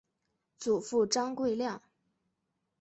[0.57, 1.79] 祖父张贵谅。